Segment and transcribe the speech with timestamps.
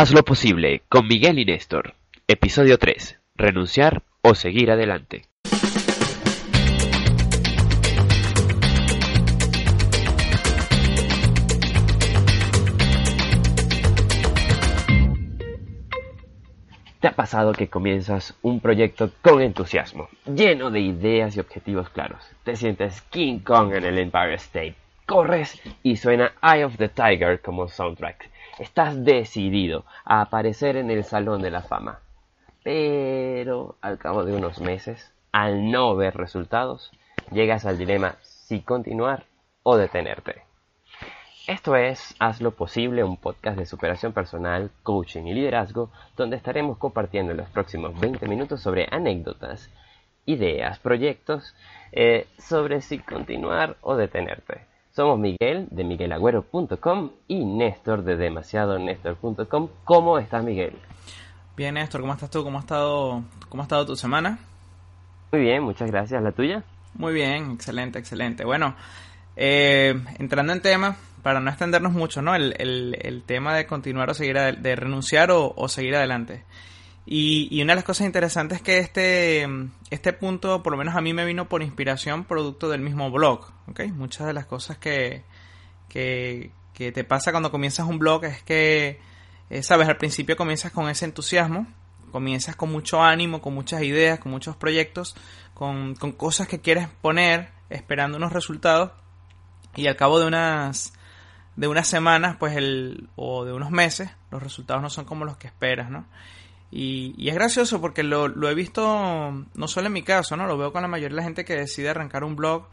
[0.00, 1.92] Haz lo posible con Miguel y Néstor.
[2.26, 3.20] Episodio 3.
[3.34, 5.26] Renunciar o seguir adelante.
[17.00, 22.24] ¿Te ha pasado que comienzas un proyecto con entusiasmo, lleno de ideas y objetivos claros?
[22.44, 27.42] Te sientes King Kong en el Empire State, corres y suena Eye of the Tiger
[27.42, 28.30] como soundtrack.
[28.60, 32.00] Estás decidido a aparecer en el Salón de la Fama.
[32.62, 36.92] Pero al cabo de unos meses, al no ver resultados,
[37.32, 39.24] llegas al dilema si continuar
[39.62, 40.42] o detenerte.
[41.46, 46.76] Esto es Haz lo posible, un podcast de superación personal, coaching y liderazgo, donde estaremos
[46.76, 49.70] compartiendo en los próximos 20 minutos sobre anécdotas,
[50.26, 51.54] ideas, proyectos,
[51.92, 54.69] eh, sobre si continuar o detenerte.
[54.90, 59.68] Somos Miguel de miguelagüero.com y Néstor de demasiadonestor.com.
[59.84, 60.74] ¿Cómo estás, Miguel?
[61.56, 62.42] Bien, Néstor, ¿cómo estás tú?
[62.42, 64.38] ¿Cómo ha estado, cómo ha estado tu semana?
[65.30, 66.20] Muy bien, muchas gracias.
[66.22, 66.64] ¿La tuya?
[66.94, 68.44] Muy bien, excelente, excelente.
[68.44, 68.74] Bueno,
[69.36, 72.34] eh, entrando en tema, para no extendernos mucho, ¿no?
[72.34, 76.44] El, el, tema de continuar o seguir, de renunciar o, seguir adelante.
[77.06, 79.46] Y, y, una de las cosas interesantes es que este,
[79.90, 83.50] este punto, por lo menos a mí me vino por inspiración, producto del mismo blog,
[83.68, 83.86] ¿ok?
[83.92, 85.24] Muchas de las cosas que,
[85.88, 89.00] que, que te pasa cuando comienzas un blog es que,
[89.48, 91.66] eh, sabes, al principio comienzas con ese entusiasmo,
[92.12, 95.16] comienzas con mucho ánimo, con muchas ideas, con muchos proyectos,
[95.54, 98.92] con, con cosas que quieres poner, esperando unos resultados,
[99.74, 100.92] y al cabo de unas
[101.56, 105.36] de unas semanas pues el o de unos meses los resultados no son como los
[105.36, 106.06] que esperas no
[106.70, 108.82] y, y es gracioso porque lo, lo, he visto
[109.54, 111.56] no solo en mi caso no lo veo con la mayoría de la gente que
[111.56, 112.68] decide arrancar un blog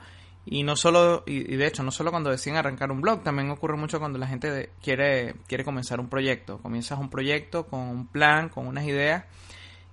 [0.45, 3.75] y no solo y, de hecho no solo cuando deciden arrancar un blog también ocurre
[3.75, 8.49] mucho cuando la gente quiere quiere comenzar un proyecto comienzas un proyecto con un plan
[8.49, 9.23] con unas ideas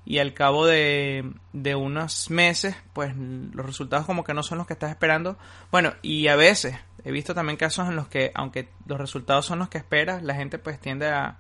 [0.06, 4.66] y al cabo de, de unos meses, pues los resultados como que no son los
[4.66, 5.38] que estás esperando.
[5.70, 9.60] Bueno, y a veces he visto también casos en los que, aunque los resultados son
[9.60, 11.38] los que esperas, la gente pues tiende a,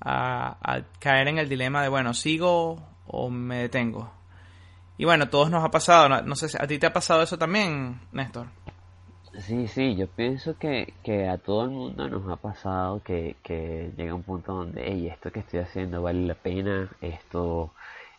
[0.00, 4.10] a, caer en el dilema de, bueno, ¿sigo o me detengo?
[4.96, 7.36] Y bueno, todos nos ha pasado, no, sé si a ti te ha pasado eso
[7.36, 8.46] también, Néstor.
[9.40, 13.90] Sí, sí, yo pienso que, que a todo el mundo nos ha pasado que, que
[13.96, 17.72] llega un punto donde, hey, esto que estoy haciendo vale la pena, esto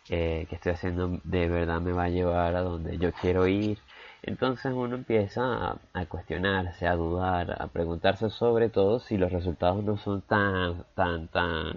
[0.08, 3.78] eh, que estoy haciendo de verdad me va a llevar a donde yo quiero ir.
[4.26, 9.96] Entonces uno empieza a, cuestionarse, a dudar, a preguntarse sobre todo si los resultados no
[9.98, 11.74] son tan, tan, tan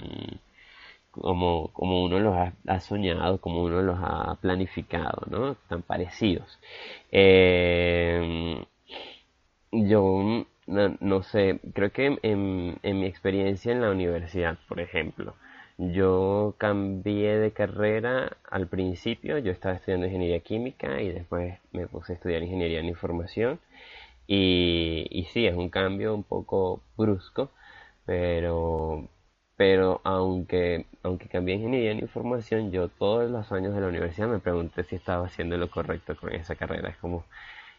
[1.11, 2.35] como, como uno los
[2.67, 5.55] ha, soñado, como uno los ha planificado, ¿no?
[5.69, 6.59] Tan parecidos.
[7.11, 8.65] Eh,
[9.71, 15.35] yo no, sé, creo que en, en mi experiencia en la universidad, por ejemplo,
[15.79, 22.13] yo cambié de carrera al principio, yo estaba estudiando ingeniería química y después me puse
[22.13, 23.59] a estudiar ingeniería en información.
[24.27, 27.51] Y, y sí, es un cambio un poco brusco,
[28.05, 29.07] pero,
[29.57, 34.39] pero aunque, aunque cambié ingeniería en información, yo todos los años de la universidad me
[34.39, 36.89] pregunté si estaba haciendo lo correcto con esa carrera.
[36.89, 37.25] Es como,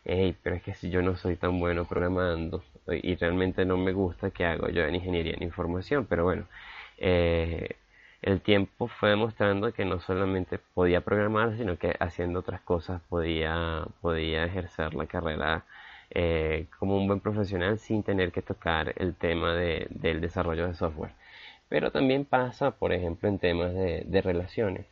[0.04, 3.92] hey, pero es que si yo no soy tan bueno programando y realmente no me
[3.92, 6.06] gusta, ¿qué hago yo en ingeniería en información?
[6.08, 6.46] Pero bueno,
[6.98, 7.76] eh,
[8.22, 13.84] el tiempo fue demostrando que no solamente podía programar, sino que haciendo otras cosas podía,
[14.00, 15.64] podía ejercer la carrera
[16.10, 20.74] eh, como un buen profesional sin tener que tocar el tema de, del desarrollo de
[20.74, 21.12] software.
[21.68, 24.86] Pero también pasa, por ejemplo, en temas de, de relaciones,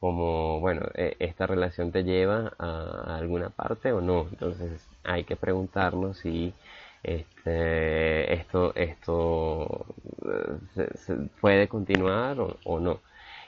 [0.00, 4.28] como, bueno, e, esta relación te lleva a, alguna parte o no.
[4.30, 6.54] Entonces hay que preguntarnos si
[7.02, 9.86] este, esto, esto
[10.26, 13.00] eh, se, puede continuar o, no.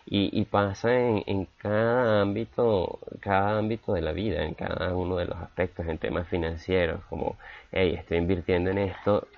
[0.07, 5.39] Y, pasa en, cada ámbito, cada ámbito de la vida, en cada uno de los
[5.39, 7.37] aspectos, en temas financieros, como,
[7.71, 9.29] hey, estoy invirtiendo en esto,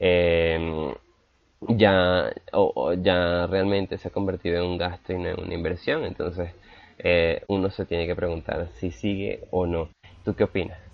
[0.00, 0.94] em,
[1.68, 2.32] ya,
[3.02, 6.52] ya realmente se ha convertido en un gasto y en una inversión, entonces
[6.98, 9.90] eh, uno se tiene que preguntar si sigue o no.
[10.24, 10.93] ¿Tú qué opinas?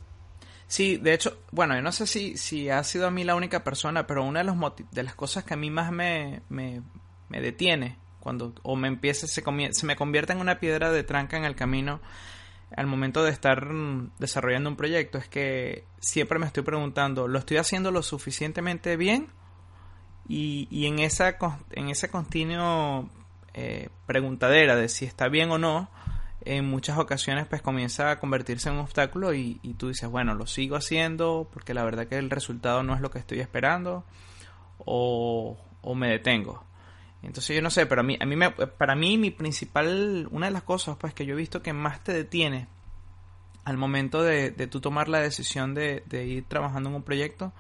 [0.71, 3.65] Sí, de hecho, bueno, yo no sé si, si ha sido a mí la única
[3.65, 4.57] persona, pero una de, los
[4.93, 6.81] de las cosas que a mí más me, me,
[7.29, 11.37] me detiene, cuando o me empieza, se, se me convierte en una piedra de tranca
[11.37, 12.01] en el camino
[12.77, 17.41] al momento de estar mm, desarrollando un proyecto es que siempre me estoy preguntando, ¿lo
[17.41, 19.27] estoy haciendo lo suficientemente bien?
[20.29, 21.37] Y, y en, esa,
[21.73, 23.11] en ese continuo
[23.55, 25.91] eh, preguntadera de si está bien o no,
[26.43, 30.35] en muchas ocasiones pues comienza a convertirse en un obstáculo y, y, tú dices, bueno,
[30.35, 34.05] lo sigo haciendo porque la verdad que el resultado no es lo que estoy esperando
[34.79, 35.59] o,
[35.95, 36.65] me detengo.
[37.23, 40.47] Entonces yo no sé, pero a mí, a mí me, para mí mi principal, una
[40.47, 42.69] de las cosas pues que yo he visto que más te detiene
[43.65, 47.53] al momento de, de tú tomar la decisión de, de, ir trabajando en un proyecto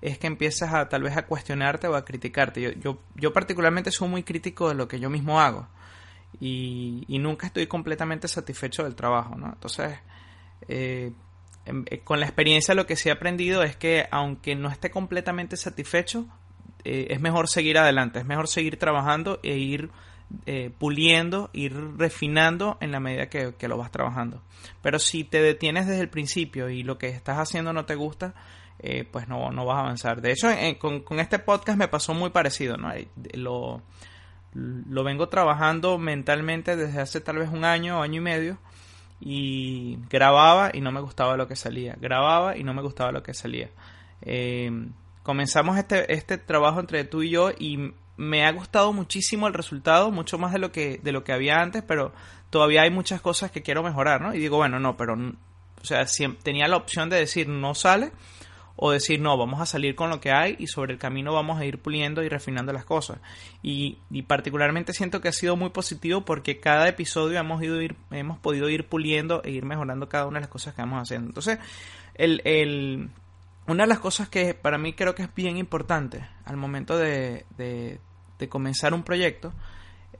[0.00, 2.60] es que empiezas a tal vez a cuestionarte o a criticarte.
[2.60, 5.68] Yo, yo, yo particularmente soy muy crítico de lo que yo mismo hago
[6.40, 9.46] y, y nunca estoy completamente satisfecho del trabajo, ¿no?
[9.52, 9.98] Entonces,
[10.68, 11.12] eh,
[11.64, 14.90] em, eh, con la experiencia lo que sí he aprendido es que aunque no esté
[14.90, 16.26] completamente satisfecho,
[16.88, 19.90] eh, es mejor seguir adelante, es mejor seguir trabajando e ir
[20.46, 24.40] eh, puliendo, ir refinando en la medida que, lo vas trabajando.
[24.82, 28.34] Pero si te detienes desde el principio y lo que estás haciendo no te gusta,
[28.78, 30.20] eh, pues no, no vas a avanzar.
[30.20, 30.48] De hecho,
[30.78, 32.92] con, con, este podcast me pasó muy parecido, ¿no?
[33.34, 33.82] Lo,
[34.56, 38.58] lo vengo trabajando mentalmente desde hace tal vez un año o año y medio
[39.20, 43.22] y grababa y no me gustaba lo que salía, grababa y no me gustaba lo
[43.22, 43.70] que salía.
[44.22, 44.70] Eh,
[45.22, 50.10] comenzamos este, este trabajo entre tú y yo y me ha gustado muchísimo el resultado,
[50.10, 52.12] mucho más de lo que, de lo que había antes, pero
[52.48, 54.34] todavía hay muchas cosas que quiero mejorar, ¿no?
[54.34, 56.06] Y digo, bueno, no, pero, o sea,
[56.42, 58.12] tenía la opción de decir no sale
[58.76, 61.58] o decir no, vamos a salir con lo que hay y sobre el camino vamos
[61.58, 63.18] a ir puliendo y refinando las cosas.
[63.62, 67.96] Y, y particularmente siento que ha sido muy positivo porque cada episodio hemos, ido ir,
[68.10, 71.28] hemos podido ir puliendo e ir mejorando cada una de las cosas que vamos haciendo.
[71.28, 71.58] Entonces,
[72.14, 73.10] el, el
[73.66, 77.46] una de las cosas que para mí creo que es bien importante al momento de,
[77.56, 77.98] de,
[78.48, 79.52] comenzar un proyecto,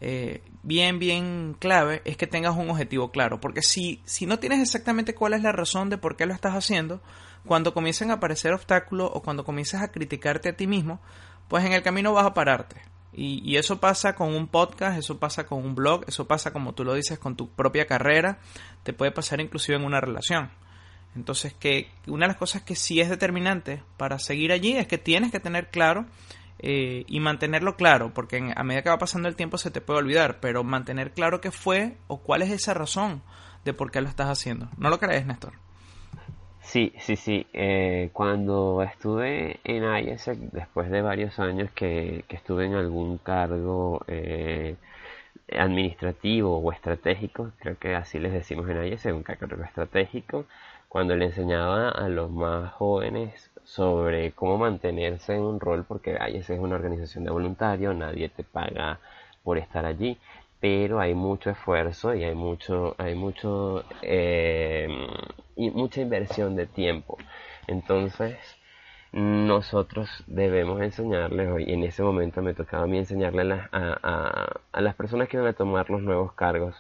[0.00, 3.41] eh, bien, bien clave, es que tengas un objetivo claro.
[3.41, 6.55] Porque si, si no tienes exactamente cuál es la razón de por qué lo estás
[6.55, 7.00] haciendo,
[7.46, 11.00] cuando comiencen a aparecer obstáculos o cuando comiences a criticarte a ti mismo,
[11.48, 12.82] pues en el camino vas a pararte.
[13.12, 16.75] Y, y, eso pasa con un podcast, eso pasa con un blog, eso pasa como
[16.75, 18.40] tú lo dices con tu propia carrera,
[18.82, 20.50] te puede pasar inclusive en una relación.
[21.16, 24.98] Entonces, que una de las cosas que sí es determinante para seguir allí es que
[24.98, 26.04] tienes que tener claro
[26.58, 30.00] eh, y mantenerlo claro, porque a medida que va pasando el tiempo se te puede
[30.00, 33.22] olvidar, pero mantener claro qué fue o cuál es esa razón
[33.64, 34.69] de por qué lo estás haciendo.
[34.76, 35.54] ¿No lo crees, Néstor?
[36.67, 37.47] Sí, sí, sí.
[37.53, 44.77] Eh, cuando estuve en IESEC, después de varios años que, estuve en algún cargo eh,
[45.53, 50.47] administrativo o estratégico, creo que así les decimos en IESEC, un cargo estratégico,
[50.89, 56.51] cuando le enseñaba a los más jóvenes sobre cómo mantenerse en un rol, porque IES
[56.51, 58.99] es una organización de voluntarios, nadie te paga
[59.45, 60.19] por estar allí,
[60.67, 64.89] pero hay mucho esfuerzo y hay mucho, hay mucho, eh,
[65.55, 67.19] y mucha inversión de tiempo.
[67.69, 68.37] Entonces,
[69.13, 74.97] nosotros debemos enseñarles, y en ese momento me tocaba a mí enseñarle a, a las
[74.97, 76.75] personas que van a tomar los nuevos cargos,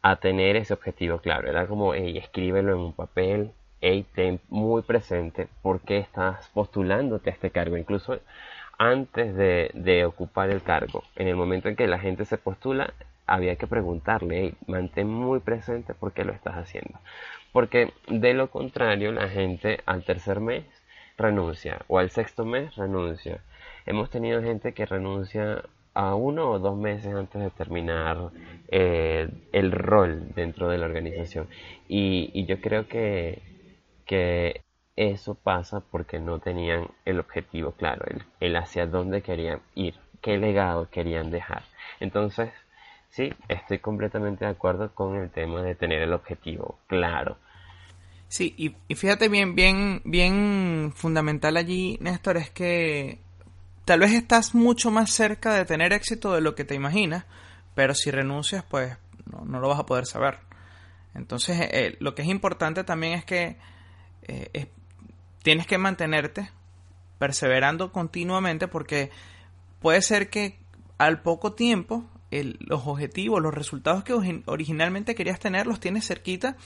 [0.00, 1.50] a tener ese objetivo claro.
[1.50, 3.52] Era como, hey, escríbelo en un papel,
[3.82, 7.76] hey, ten muy presente por qué estás postulándote a este cargo.
[7.76, 8.20] Incluso
[8.78, 12.92] antes de, ocupar el cargo, en el momento en que la gente se postula,
[13.26, 16.98] había que preguntarle, hey, mantén muy presente por qué lo estás haciendo.
[17.52, 20.64] Porque de lo contrario, la gente al tercer mes
[21.16, 23.40] renuncia o al sexto mes renuncia.
[23.86, 25.62] Hemos tenido gente que renuncia
[25.94, 28.30] a uno o dos meses antes de terminar
[28.68, 31.48] eh, el rol dentro de la organización.
[31.88, 33.40] Y, yo creo que,
[34.04, 34.60] que,
[34.96, 40.38] eso pasa porque no tenían el objetivo claro, el, el, hacia dónde querían ir, qué
[40.38, 41.62] legado querían dejar.
[42.00, 42.50] Entonces,
[43.10, 47.36] sí, estoy completamente de acuerdo con el tema de tener el objetivo claro.
[48.28, 53.20] Sí, y, y fíjate bien, bien, bien fundamental allí, Néstor, es que
[53.86, 57.24] Tal vez estás mucho más cerca de tener éxito de lo que te imaginas,
[57.76, 60.40] pero si renuncias, pues no, lo vas a poder saber.
[61.14, 63.56] Entonces, eh, lo que es importante también es que
[64.22, 64.66] eh,
[65.46, 66.50] tienes que mantenerte
[67.20, 69.12] perseverando continuamente porque
[69.78, 70.58] puede ser que
[70.98, 74.12] al poco tiempo los objetivos, los resultados que
[74.46, 76.56] originalmente querías tener los tienes cerquita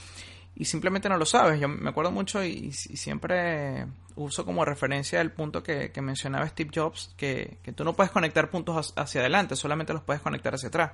[0.55, 1.61] y simplemente no lo sabes.
[1.61, 7.13] Yo me acuerdo mucho y, siempre uso como referencia el punto que, mencionaba Steve Jobs,
[7.19, 10.93] que, tú no puedes conectar puntos hacia adelante, solamente los puedes conectar hacia atrás.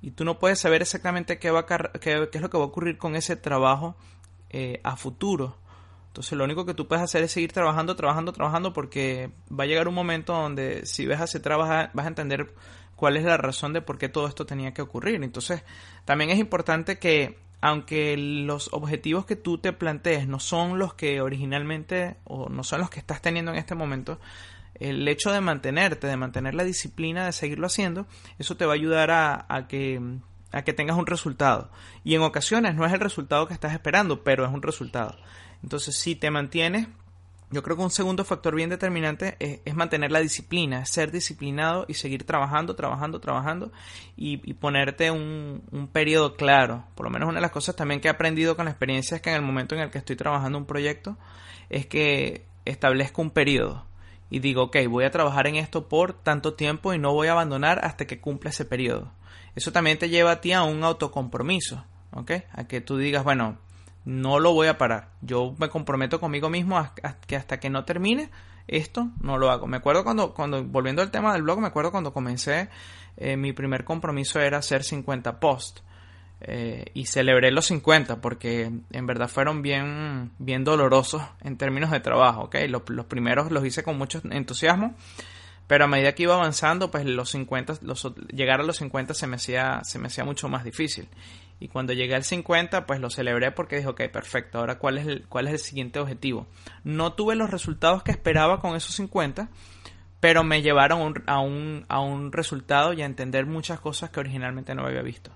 [0.00, 2.96] Y tú no puedes saber exactamente qué, va qué, es lo que va a ocurrir
[2.96, 3.96] con ese trabajo
[4.48, 5.58] eh, a futuro.
[6.18, 9.66] Entonces lo único que tú puedes hacer es seguir trabajando, trabajando, trabajando, porque va a
[9.68, 12.52] llegar un momento donde si ves hacia atrás vas a, vas a entender
[12.96, 15.22] cuál es la razón de por qué todo esto tenía que ocurrir.
[15.22, 15.62] Entonces,
[16.04, 21.20] también es importante que aunque los objetivos que tú te plantees no son los que
[21.20, 24.18] originalmente o no son los que estás teniendo en este momento,
[24.74, 28.08] el hecho de mantenerte, de mantener la disciplina, de seguirlo haciendo,
[28.40, 30.02] eso te va a ayudar a, que,
[30.50, 31.70] a que tengas un resultado.
[32.02, 35.16] Y en ocasiones no es el resultado que estás esperando, pero es un resultado.
[35.62, 36.88] Entonces, si te mantienes
[37.50, 41.94] yo creo que un segundo factor bien determinante es, mantener la disciplina, ser disciplinado y
[41.94, 43.72] seguir trabajando, trabajando, trabajando
[44.16, 46.84] y, ponerte un, un, periodo claro.
[46.94, 49.22] Por lo menos una de las cosas también que he aprendido con la experiencia es
[49.22, 51.16] que en el momento en el que estoy trabajando un proyecto
[51.70, 53.86] es que establezco un periodo
[54.28, 57.32] y digo, ok, voy a trabajar en esto por tanto tiempo y no voy a
[57.32, 59.10] abandonar hasta que cumpla ese periodo.
[59.54, 62.32] Eso también te lleva a ti a un autocompromiso, ¿ok?
[62.52, 63.56] A que tú digas, bueno,
[64.08, 65.10] no lo voy a parar.
[65.20, 66.94] Yo me comprometo conmigo mismo a,
[67.26, 68.30] que hasta que no termine
[68.66, 69.66] esto, no lo hago.
[69.66, 72.70] Me acuerdo cuando, cuando volviendo al tema del blog, me acuerdo cuando comencé,
[73.18, 75.82] eh, mi primer compromiso era hacer 50 posts.
[76.40, 82.00] Eh, y celebré los 50 porque en verdad fueron bien, bien dolorosos en términos de
[82.00, 82.44] trabajo.
[82.44, 82.66] ¿okay?
[82.66, 84.94] Los, los primeros los hice con mucho entusiasmo,
[85.66, 89.26] pero a medida que iba avanzando, pues los 50, los, llegar a los 50 se
[89.26, 91.08] me hacía, se me hacía mucho más difícil.
[91.60, 95.06] Y cuando llegué al 50, pues lo celebré porque dije, ok, perfecto, ahora cuál es
[95.06, 96.46] el, cuál es el siguiente objetivo.
[96.84, 99.48] No tuve los resultados que esperaba con esos 50,
[100.20, 104.74] pero me llevaron a, un, a un resultado y a entender muchas cosas que originalmente
[104.74, 105.32] no había visto.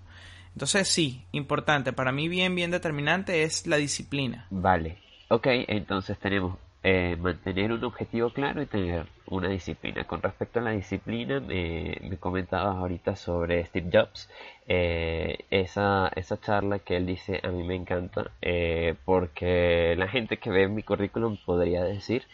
[0.54, 4.46] Entonces sí, importante, para mí bien, bien determinante es la disciplina.
[4.50, 4.98] Vale,
[5.28, 10.04] ok, entonces tenemos eh, mantener un objetivo claro y tener una disciplina.
[10.04, 14.28] Con respecto a la disciplina, me comentabas ahorita sobre Steve Jobs.
[14.66, 20.38] Eh, esa, esa charla que él dice a mí me encanta eh, porque la gente
[20.38, 22.24] que ve mi currículum podría decir,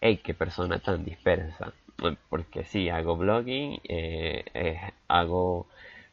[0.00, 1.72] hey, qué persona tan dispersa.
[2.28, 3.80] Porque sí, hago blogging,
[5.08, 5.66] hago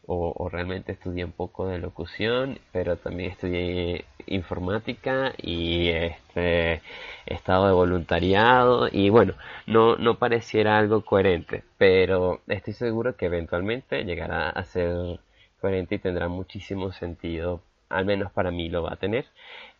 [0.07, 6.81] o, realmente estudié un poco de locución, pero también estudié informática y este
[7.25, 9.33] estado de voluntariado y bueno,
[9.67, 15.19] no, no pareciera algo coherente, pero estoy seguro que eventualmente llegará a ser
[15.59, 19.25] coherente y tendrá muchísimo sentido, al menos para mí lo va a tener.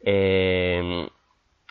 [0.01, 1.08] Em,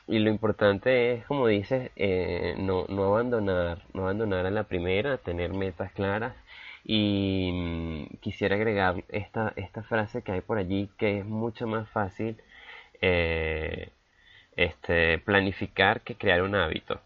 [0.09, 5.19] y lo importante es, como dices, eh, no, no abandonar, no abandonar a la primera,
[5.19, 6.35] tener metas claras
[6.85, 11.89] y mm, quisiera agregar esta, esta frase que hay por allí que es mucho más
[11.89, 12.37] fácil
[13.01, 13.91] eh,
[14.57, 17.01] este, planificar que crear un hábito.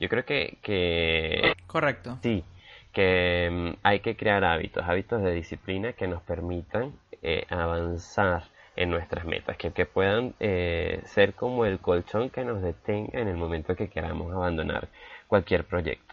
[0.00, 2.18] Yo creo que, que Correcto.
[2.22, 2.44] Sí,
[2.92, 8.44] que mm, hay que crear hábitos, hábitos de disciplina que nos permitan eh, avanzar
[8.76, 13.28] en nuestras metas, que, que puedan eh, ser como el colchón que nos detenga en
[13.28, 14.88] el momento que queramos abandonar
[15.28, 16.11] cualquier proyecto.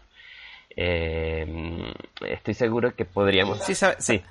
[0.76, 1.92] Eh,
[2.26, 3.62] estoy seguro que podríamos...
[3.64, 4.22] Sí, sí.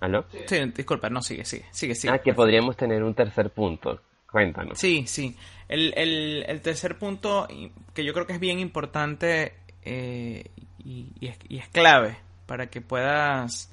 [0.00, 0.24] ¿Aló?
[0.46, 2.12] Sí, disculpa, no, sigue, sigue, sigue, sigue.
[2.12, 4.00] Ah, que podríamos tener un tercer punto.
[4.30, 4.78] Cuéntanos.
[4.78, 5.36] Sí, sí.
[5.68, 7.46] El, el, el tercer punto
[7.94, 12.80] que yo creo que es bien importante eh, y, es, y, es, clave para que
[12.80, 13.70] puedas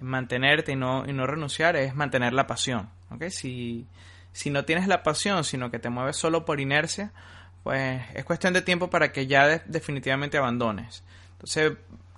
[0.00, 2.90] mantenerte y no, y no renunciar es mantener la pasión.
[3.10, 3.30] ¿okay?
[3.30, 3.86] Si,
[4.32, 7.12] si no tienes la pasión, sino que te mueves solo por inercia,
[7.62, 11.02] pues es cuestión de tiempo para que ya definitivamente abandones.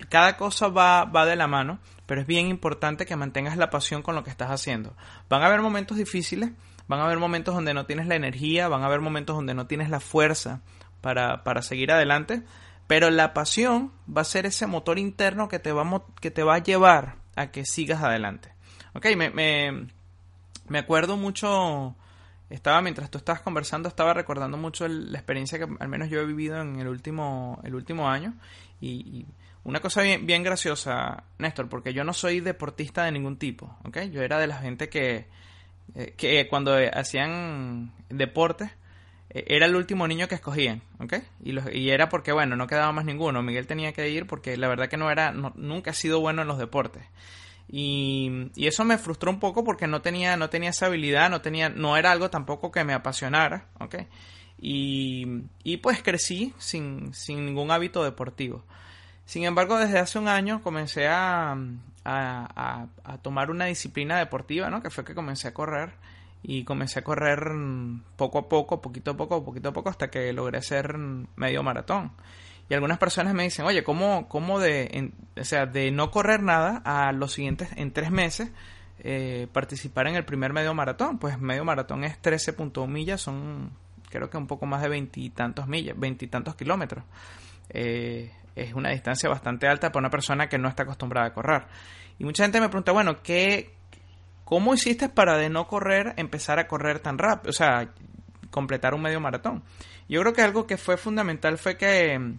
[0.09, 4.03] Cada cosa va, va de la mano, pero es bien importante que mantengas la pasión
[4.03, 4.95] con lo que estás haciendo.
[5.29, 6.51] Van a haber momentos difíciles,
[6.89, 9.67] van a haber momentos donde no tienes la energía, van a haber momentos donde no
[9.67, 10.61] tienes la fuerza
[11.01, 12.43] para, para seguir adelante,
[12.87, 16.57] pero la pasión va a ser ese motor interno que te va, que te va
[16.57, 18.53] a llevar a que sigas adelante.
[18.95, 19.89] Ok, me, me,
[20.69, 21.97] me acuerdo mucho
[22.51, 26.27] estaba mientras tú estabas conversando estaba recordando mucho la experiencia que al menos yo he
[26.27, 28.35] vivido en el último el último año
[28.81, 29.27] y,
[29.65, 34.03] una cosa bien, bien graciosa, Néstor, porque yo no soy deportista de ningún tipo, ¿ok?
[34.13, 35.27] Yo era de la gente que,
[35.95, 38.71] eh, que cuando hacían deporte
[39.31, 41.15] eh, era el último niño que escogían, ¿ok?
[41.43, 43.43] Y, los, y era porque, bueno, no quedaba más ninguno.
[43.43, 46.49] Miguel tenía que ir porque la verdad que no era, nunca ha sido bueno en
[46.49, 47.03] los deportes.
[47.69, 51.41] Y, y, eso me frustró un poco porque no tenía, no tenía esa habilidad, no
[51.41, 53.97] tenía, no era algo tampoco que me apasionara, ¿ok?
[54.59, 58.65] Y, y pues crecí sin, sin ningún hábito deportivo.
[59.25, 61.57] Sin embargo, desde hace un año comencé a,
[62.05, 64.83] a, a, tomar una disciplina deportiva, ¿no?
[64.83, 65.95] Que fue que comencé a correr
[66.43, 67.51] y comencé a correr
[68.17, 72.13] poco a poco, poquito a poco, poquito a poco, hasta que logré hacer medio maratón.
[72.69, 76.81] Y algunas personas me dicen, oye, ¿cómo, cómo de, o sea, de no correr nada
[76.85, 78.51] a los siguientes, en tres meses,
[79.01, 81.19] eh, participar en el primer medio maratón?
[81.19, 83.73] Pues medio maratón es 13.1 millas, son
[84.09, 87.05] creo que un poco más de veintitantos millas, veintitantos kilómetros.
[87.69, 91.65] Eh, es una distancia bastante alta para una persona que no está acostumbrada a correr.
[92.19, 93.75] Y mucha gente me pregunta, bueno, ¿qué,
[94.45, 97.51] ¿cómo hiciste para de no correr empezar a correr tan rápido?
[97.51, 97.93] O sea,
[98.51, 99.65] completar un medio maratón.
[100.09, 102.37] Yo creo que algo que fue fundamental fue que,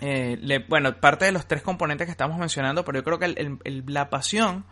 [0.00, 4.10] eh, bueno, parte de los tres componentes que estamos mencionando, pero yo creo que la
[4.10, 4.64] pasión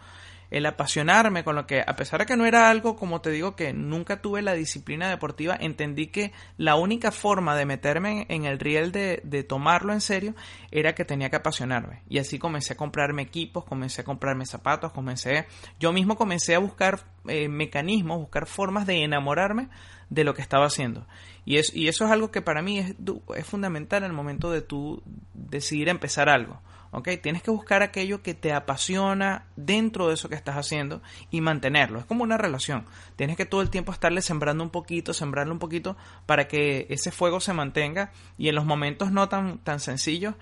[0.50, 3.55] el apasionarme con lo que, a pesar de que no era algo, como te digo,
[3.55, 8.59] que nunca tuve la disciplina deportiva, entendí que la única forma de meterme en el
[8.59, 10.35] riel de, de tomarlo en serio
[10.71, 12.02] era que tenía que apasionarme.
[12.09, 15.47] Y así comencé a comprarme equipos, comencé a comprarme zapatos, comencé,
[15.78, 19.69] yo mismo comencé a buscar eh, mecanismos, buscar formas de enamorarme
[20.11, 21.07] de lo que estaba haciendo.
[21.45, 22.95] Y, es, y eso es algo que para mí es,
[23.37, 25.02] es fundamental en el momento de tú
[25.35, 26.61] decidir empezar algo.
[26.90, 27.09] ¿Ok?
[27.23, 31.99] Tienes que buscar aquello que te apasiona dentro de eso que estás haciendo y mantenerlo.
[31.99, 32.87] Es como una relación.
[33.16, 37.11] Tienes que todo el tiempo estarle sembrando un poquito, sembrarle un poquito para que ese
[37.11, 40.35] fuego se mantenga y en los momentos no tan, tan sencillos,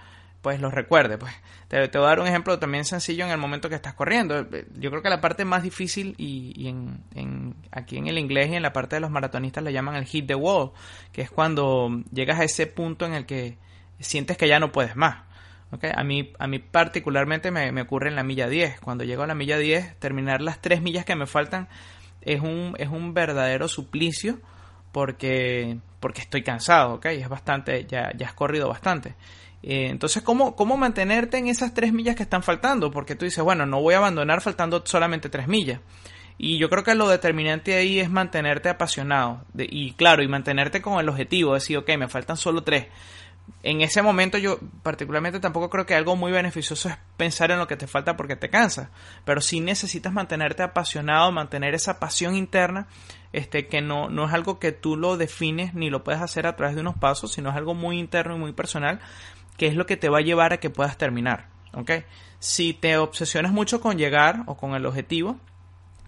[0.47, 1.19] pues los recuerde.
[1.19, 1.33] Pues
[1.67, 4.47] te, voy a dar un ejemplo también sencillo en el momento que estás corriendo.
[4.75, 8.55] Yo creo que la parte más difícil y, en, en, aquí en el inglés y
[8.55, 10.71] en la parte de los maratonistas le llaman el hit the wall,
[11.11, 13.59] que es cuando llegas a ese punto en el que
[13.99, 15.26] sientes que ya no puedes más.
[15.71, 18.81] A, mí, a mí particularmente me, ocurre en la milla 10.
[18.81, 21.69] Cuando llego a la milla 10, terminar las tres millas que me faltan
[22.23, 24.39] es un, es un verdadero suplicio
[24.93, 27.07] porque, porque estoy cansado, ¿ok?
[27.07, 29.15] Es bastante, ya, ya has corrido bastante.
[29.63, 32.91] Eh, entonces, ¿cómo, ¿cómo mantenerte en esas tres millas que están faltando?
[32.91, 35.81] Porque tú dices, bueno, no voy a abandonar faltando solamente tres millas.
[36.39, 39.45] Y yo creo que lo determinante ahí es mantenerte apasionado.
[39.57, 42.87] y claro, y mantenerte con el objetivo, decir, ok, me faltan solo tres
[43.63, 47.67] en ese momento yo particularmente tampoco creo que algo muy beneficioso es pensar en lo
[47.67, 48.91] que te falta porque te cansa,
[49.25, 52.87] pero sí necesitas mantenerte apasionado, mantener esa pasión interna,
[53.33, 56.57] este que no, no es algo que tú lo defines ni lo puedes hacer a
[56.57, 59.01] través de unos pasos, sino es algo muy interno y muy personal,
[59.57, 61.91] que es lo que te va a llevar a que puedas terminar, ¿ok?
[62.39, 65.41] Si te obsesionas mucho con llegar o con el objetivo,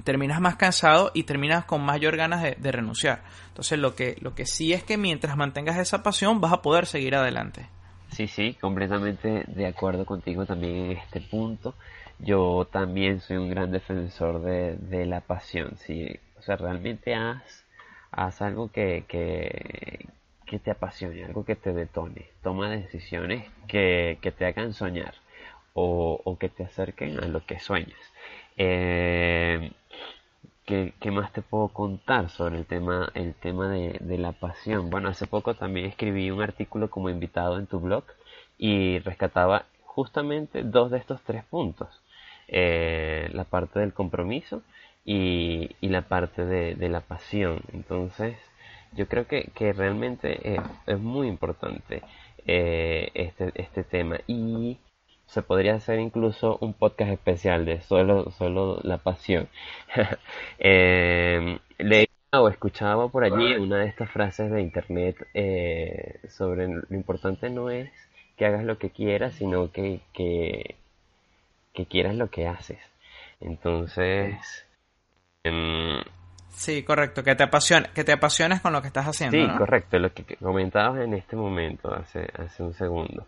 [0.04, 3.22] terminas más cansado y terminas con mayor ganas de, renunciar.
[3.48, 6.86] Entonces lo que, lo que sí es que mientras mantengas esa pasión vas a poder
[6.86, 7.68] seguir adelante.
[8.10, 11.74] Sí, sí, completamente de acuerdo contigo también en este punto.
[12.18, 15.76] Yo también soy un gran defensor de, la pasión.
[15.76, 22.26] Si, o sea, realmente haz, algo que, que, te apasione, algo que te detone.
[22.42, 25.14] Toma decisiones que, te hagan soñar
[25.74, 28.00] o, o que te acerquen a lo que sueñas.
[28.58, 29.70] Eh,
[30.66, 34.90] ¿qué, más te puedo contar sobre el tema, el tema de, la pasión?
[34.90, 38.04] Bueno, hace poco también escribí un artículo como invitado en tu blog
[38.58, 41.88] y rescataba justamente dos de estos tres puntos.
[42.48, 44.62] Eh, la parte del compromiso
[45.04, 47.62] y, la parte de, la pasión.
[47.72, 48.36] Entonces,
[48.92, 52.02] yo creo que, realmente es, muy importante
[52.46, 54.18] eh, este, este tema.
[54.26, 54.78] Y
[55.28, 59.48] se podría hacer incluso un podcast especial de solo, solo la pasión.
[60.58, 66.82] eh, leía o escuchaba por allí una de estas frases de internet eh, sobre lo
[66.90, 67.90] importante no es
[68.36, 70.76] que hagas lo que quieras, sino que, que,
[71.88, 72.78] quieras lo que haces.
[73.40, 74.66] Entonces...
[75.44, 76.00] Em,
[76.48, 79.36] sí, correcto, que te apasione, que te apasiones con lo que estás haciendo.
[79.36, 83.26] Sí, correcto, lo que comentabas en este momento, hace, hace un segundo.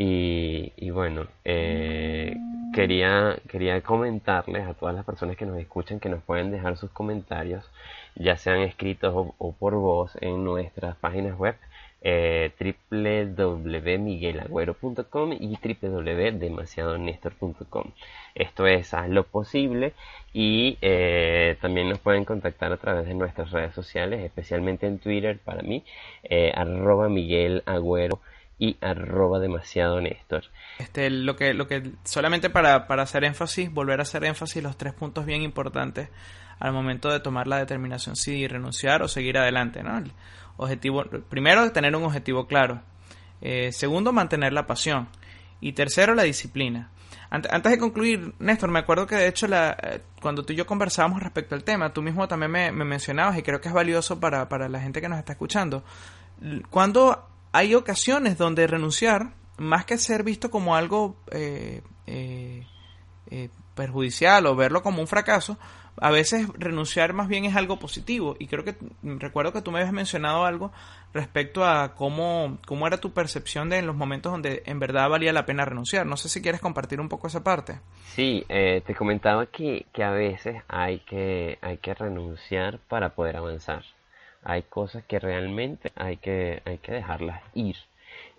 [0.00, 2.36] Y, bueno, eh,
[2.72, 6.90] quería, quería comentarles a todas las personas que nos escuchan que nos pueden dejar sus
[6.90, 7.68] comentarios,
[8.14, 11.56] ya sean escritos o, por voz, en nuestras páginas web
[12.00, 12.52] eh,
[12.90, 17.90] www.miguelagüero.com y www.demasiadonestor.com.
[18.36, 19.94] Esto es Haz lo posible
[20.32, 25.40] y eh, también nos pueden contactar a través de nuestras redes sociales, especialmente en Twitter
[25.44, 25.82] para mí,
[26.22, 27.64] eh, arroba Miguel
[28.58, 30.44] y arroba demasiado Néstor.
[30.78, 34.76] Este, lo que, lo que, solamente para, para hacer énfasis, volver a hacer énfasis los
[34.76, 36.08] tres puntos bien importantes
[36.58, 40.02] al momento de tomar la determinación si renunciar o seguir adelante, ¿no?
[40.56, 42.82] objetivo, primero, tener un objetivo claro.
[43.40, 45.08] Eh, segundo, mantener la pasión.
[45.60, 46.90] Y tercero, la disciplina.
[47.30, 50.66] Antes de concluir, Néstor, me acuerdo que de hecho la, eh, cuando tú y yo
[50.66, 54.18] conversábamos respecto al tema, tú mismo también me, me mencionabas y creo que es valioso
[54.18, 55.84] para, para la gente que nos está escuchando.
[56.70, 62.66] Cuando hay ocasiones donde renunciar, más que ser visto como algo eh, eh,
[63.30, 65.58] eh, perjudicial o verlo como un fracaso,
[66.00, 68.36] a veces renunciar más bien es algo positivo.
[68.38, 70.70] Y creo que recuerdo que tú me habías mencionado algo
[71.12, 75.32] respecto a cómo, cómo era tu percepción de en los momentos donde en verdad valía
[75.32, 76.06] la pena renunciar.
[76.06, 77.80] No sé si quieres compartir un poco esa parte.
[78.14, 83.82] Sí, te comentaba que, que a veces hay que, hay que renunciar para poder avanzar
[84.48, 87.76] hay cosas que realmente hay que, hay que dejarlas ir.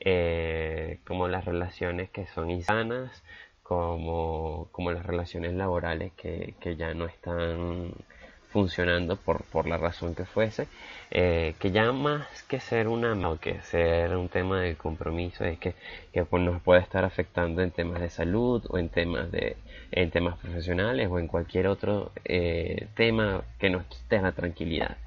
[0.01, 3.23] eh, como las relaciones que son insanas,
[3.63, 7.93] como, como las relaciones laborales que, que ya no están
[8.49, 10.67] funcionando por, por la razón que fuese,
[11.11, 15.75] eh, que ya más que ser una que ser un tema de compromiso es que,
[16.13, 19.57] que pues, nos puede estar afectando en temas de salud o en temas de
[19.91, 24.97] en temas profesionales o en cualquier otro eh, tema que nos quite la tranquilidad.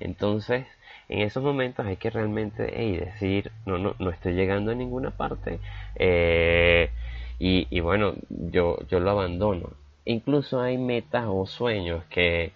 [0.00, 0.66] Entonces
[1.08, 5.58] en esos momentos hay que realmente decir no no no estoy llegando a ninguna parte
[5.96, 6.90] eh,
[7.38, 9.70] y, y bueno yo yo lo abandono.
[10.04, 12.52] Incluso hay metas o sueños que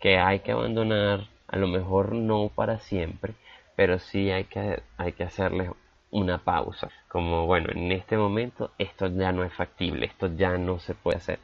[0.00, 3.34] que hay que abandonar, a lo mejor no para siempre,
[3.76, 5.70] pero sí hay que, hay que hacerles
[6.10, 6.88] una pausa.
[7.08, 11.18] Como, bueno, en este momento esto ya no es factible, esto ya no se puede
[11.18, 11.38] hacer.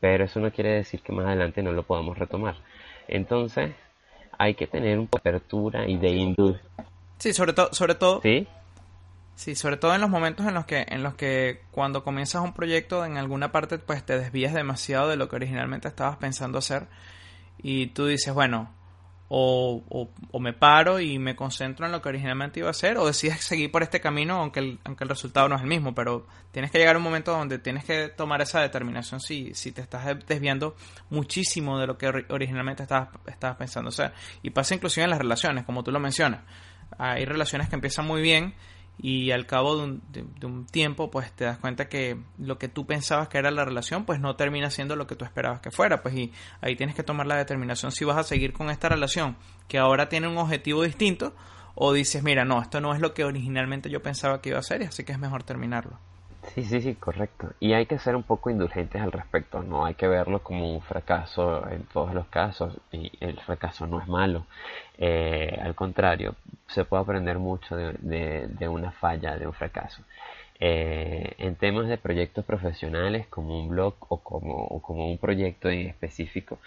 [0.00, 2.56] Pero eso no quiere decir que más adelante no lo podamos retomar.
[3.08, 3.72] Entonces,
[4.36, 6.70] hay que tener un poco de apertura y de industria.
[7.18, 8.20] Sí, sobre todo, sobre todo.
[8.20, 8.48] Sí.
[9.34, 12.52] Sí, sobre todo en los momentos en los que, en los que cuando comienzas un
[12.52, 16.86] proyecto en alguna parte, pues te desvías demasiado de lo que originalmente estabas pensando hacer
[17.58, 18.70] y tú dices, bueno,
[19.34, 19.82] o,
[20.30, 23.40] o, me paro y me concentro en lo que originalmente iba a hacer, o decides
[23.44, 26.70] seguir por este camino, aunque el, aunque el resultado no es el mismo, pero tienes
[26.70, 30.04] que llegar a un momento donde tienes que tomar esa determinación si, si te estás
[30.26, 30.76] desviando
[31.08, 34.12] muchísimo de lo que originalmente estabas, estabas pensando hacer.
[34.42, 36.42] Y pasa inclusive en las relaciones, como tú lo mencionas.
[36.98, 38.54] Hay relaciones que empiezan muy bien
[39.02, 43.28] y al cabo de un, tiempo pues te das cuenta que lo que tú pensabas
[43.28, 46.14] que era la relación pues no termina siendo lo que tú esperabas que fuera pues
[46.14, 49.36] y ahí tienes que tomar la determinación si vas a seguir con esta relación
[49.66, 51.34] que ahora tiene un objetivo distinto
[51.74, 54.62] o dices mira no esto no es lo que originalmente yo pensaba que iba a
[54.62, 55.98] ser así que es mejor terminarlo
[56.48, 57.52] Sí, sí, sí, correcto.
[57.60, 60.82] Y hay que ser un poco indulgentes al respecto, no hay que verlo como un
[60.82, 64.44] fracaso en todos los casos y el fracaso no es malo.
[64.98, 66.34] Eh, al contrario,
[66.66, 70.02] se puede aprender mucho de, de, una falla, de un fracaso.
[70.60, 75.86] Eh, en temas de proyectos profesionales como un blog o como, como un proyecto en
[75.88, 76.58] específico,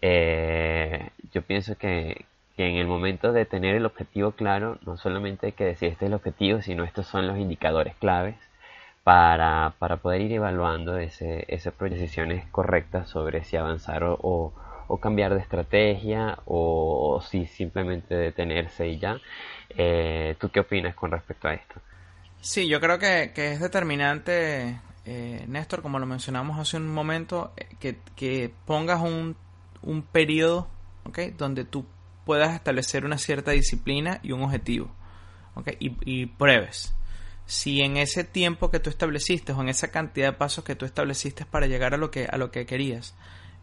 [0.00, 2.24] eh, yo pienso que,
[2.56, 6.04] que en el momento de tener el objetivo claro, no solamente hay que decir este
[6.06, 8.36] es el objetivo, sino estos son los indicadores claves
[9.04, 14.52] para, para poder ir evaluando ese, ese decisiones correctas sobre si avanzar o,
[14.88, 19.20] o, cambiar de estrategia o, si simplemente detenerse y ya.
[19.68, 21.74] Eh, ¿Tú qué opinas con respecto a esto?
[22.40, 27.52] Sí, yo creo que, que es determinante, eh, Néstor, como lo mencionamos hace un momento,
[27.58, 29.36] eh, que, que pongas un,
[29.82, 30.66] un periodo
[31.04, 31.30] ¿okay?
[31.30, 31.84] donde tú
[32.24, 34.88] puedas establecer una cierta disciplina y un objetivo
[35.56, 35.76] ¿okay?
[35.78, 36.94] y, y pruebes
[37.46, 40.84] si en ese tiempo que tú estableciste o en esa cantidad de pasos que tú
[40.84, 43.14] estableciste para llegar a lo que, a lo que querías,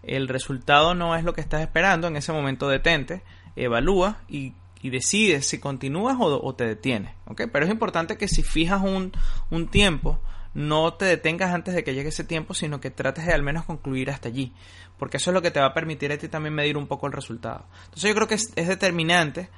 [0.04, 3.24] el resultado no es lo que estás esperando, en ese momento detente,
[3.56, 7.13] evalúa y, decides si continúas o, te detienes.
[7.36, 9.12] Pero es importante que si fijas un,
[9.52, 10.20] un tiempo,
[10.56, 13.65] no te detengas antes de que llegue ese tiempo, sino que trates de al menos
[13.65, 14.54] concluir hasta allí,
[14.98, 17.06] porque eso es lo que te va a permitir a ti también medir un poco
[17.06, 17.67] el resultado.
[17.86, 19.50] Entonces yo creo que es determinante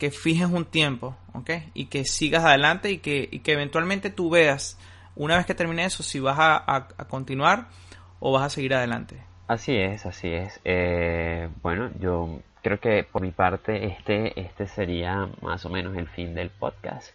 [0.00, 1.50] que fijes un tiempo, ¿ok?
[1.74, 4.78] Y que sigas adelante y que, y que eventualmente tú veas,
[5.14, 7.66] una vez que termine eso, si vas a, continuar
[8.18, 9.16] o vas a seguir adelante.
[9.46, 10.58] Así es, así es.
[10.64, 16.08] Eh, bueno, yo creo que por mi parte este, este sería más o menos el
[16.08, 17.14] fin del podcast.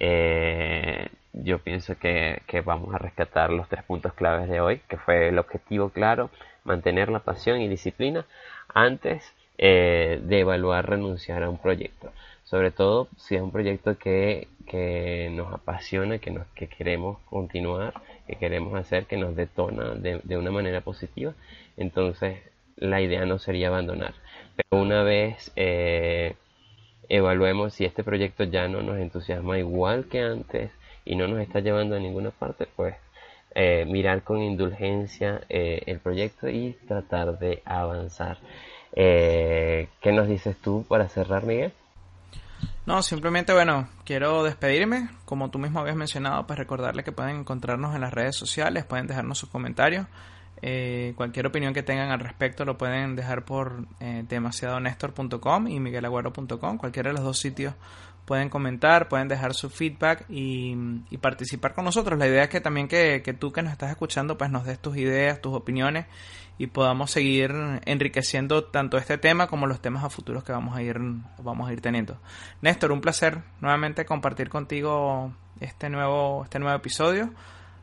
[0.00, 4.96] Eh, yo pienso que, que, vamos a rescatar los tres puntos claves de hoy, que
[4.96, 6.30] fue el objetivo claro,
[6.64, 8.26] mantener la pasión y disciplina
[8.74, 9.22] antes
[9.56, 12.12] eh, de evaluar renunciar a un proyecto.
[12.44, 17.94] Sobre todo si es un proyecto que, que nos apasiona, que, nos, que queremos continuar,
[18.26, 21.34] que queremos hacer, que nos detona de, de una manera positiva,
[21.76, 22.38] entonces
[22.76, 24.14] la idea no sería abandonar.
[24.56, 26.34] Pero una vez eh,
[27.08, 30.70] evaluemos si este proyecto ya no nos entusiasma igual que antes
[31.04, 32.96] y no nos está llevando a ninguna parte, pues
[33.54, 38.38] eh, mirar con indulgencia el proyecto y tratar de avanzar.
[38.96, 41.72] Eh, ¿Qué nos dices tú para cerrar, Miguel?
[42.86, 45.08] No, simplemente, bueno, quiero despedirme.
[45.24, 49.06] Como tú mismo habías mencionado, pues recordarle que pueden encontrarnos en las redes sociales, pueden
[49.06, 50.06] dejarnos sus comentarios.
[50.62, 56.78] Eh, cualquier opinión que tengan al respecto lo pueden dejar por eh, demasiadonestor.com y miguelagüero.com.
[56.78, 57.74] Cualquiera de los dos sitios
[58.24, 60.74] pueden comentar, pueden dejar su feedback y,
[61.20, 62.18] participar con nosotros.
[62.18, 64.78] La idea es que también que, que, tú que nos estás escuchando pues nos des
[64.78, 66.06] tus ideas, tus opiniones
[66.58, 67.52] y podamos seguir
[67.84, 70.98] enriqueciendo tanto este tema como los temas a futuros que vamos a ir,
[71.42, 72.18] vamos a ir teniendo.
[72.62, 77.30] Néstor, un placer nuevamente compartir contigo este nuevo, este nuevo episodio.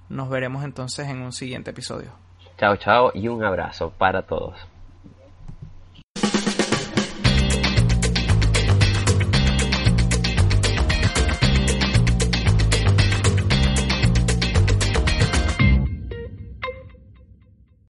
[0.10, 2.21] Nos veremos entonces en un siguiente episodio.
[2.62, 4.71] Chao, chao y un abrazo para todos.